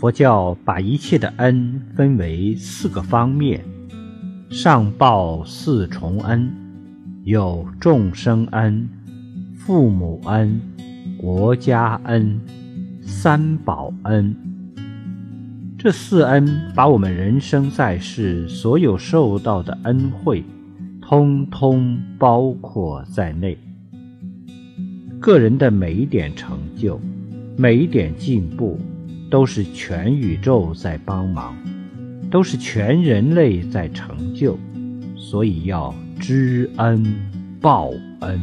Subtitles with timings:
[0.00, 3.62] 佛教把一切的恩分为四个方面：
[4.48, 6.50] 上报四重恩，
[7.24, 8.88] 有众生恩、
[9.54, 10.58] 父母恩、
[11.18, 12.40] 国家恩、
[13.02, 14.34] 三宝恩。
[15.76, 20.42] 这四恩把我们人生在世所有受到的恩惠，
[21.02, 23.58] 通通包括在内。
[25.20, 26.98] 个人的每一点成就，
[27.54, 28.80] 每一点进步。
[29.30, 31.56] 都是全宇宙在帮忙，
[32.28, 34.58] 都是全人类在成就，
[35.16, 37.04] 所以要知恩
[37.60, 37.90] 报
[38.22, 38.40] 恩。